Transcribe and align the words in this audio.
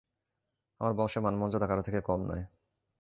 আমার 0.81 0.93
বংশের 0.93 1.21
মান 1.21 1.35
মর্যাদা 1.35 1.67
কারো 1.67 1.81
থেকে 1.81 1.99
কম 2.01 2.19
নয়। 2.25 2.43